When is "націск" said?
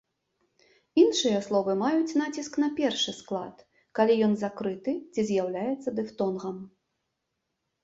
2.21-2.57